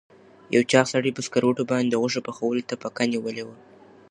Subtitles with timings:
[0.55, 3.55] یو چاغ سړي په سکروټو باندې د غوښو پخولو ته پکه نیولې وه.